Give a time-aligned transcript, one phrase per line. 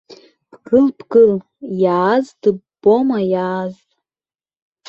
[0.63, 1.33] Бгыл, бгыл,
[1.81, 3.73] иааз дыббома, иааз!